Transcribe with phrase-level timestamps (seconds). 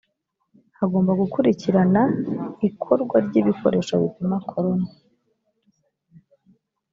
[0.79, 2.01] hagomba gukurikirana
[2.69, 4.87] ikorwa ry ibikoresho bipima corona